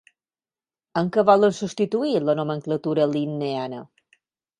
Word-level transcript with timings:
Amb 1.01 1.11
què 1.17 1.23
volen 1.29 1.53
substituir 1.57 2.13
la 2.29 2.35
nomenclatura 2.39 3.07
linneana? 3.13 3.83